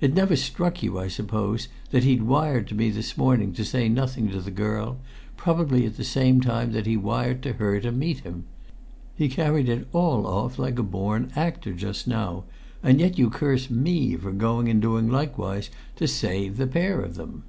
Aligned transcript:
It 0.00 0.14
never 0.14 0.36
struck 0.36 0.82
you, 0.82 0.98
I 0.98 1.08
suppose, 1.08 1.68
that 1.90 2.02
he'd 2.02 2.22
wired 2.22 2.66
to 2.68 2.74
me 2.74 2.88
this 2.88 3.18
morning 3.18 3.52
to 3.52 3.62
say 3.62 3.90
nothing 3.90 4.30
to 4.30 4.40
the 4.40 4.50
girl, 4.50 4.96
probably 5.36 5.84
at 5.84 5.98
the 5.98 6.02
same 6.02 6.40
time 6.40 6.72
that 6.72 6.86
he 6.86 6.96
wired 6.96 7.42
to 7.42 7.52
her 7.52 7.78
to 7.80 7.92
meet 7.92 8.20
him? 8.20 8.44
He 9.14 9.28
carried 9.28 9.68
it 9.68 9.86
all 9.92 10.26
off 10.26 10.58
like 10.58 10.78
a 10.78 10.82
born 10.82 11.30
actor 11.36 11.74
just 11.74 12.08
now, 12.08 12.44
and 12.82 13.00
yet 13.00 13.18
you 13.18 13.28
curse 13.28 13.68
me 13.68 14.16
for 14.16 14.32
going 14.32 14.70
and 14.70 14.80
doing 14.80 15.10
likewise 15.10 15.68
to 15.96 16.08
save 16.08 16.56
the 16.56 16.66
pair 16.66 17.02
of 17.02 17.16
them!" 17.16 17.42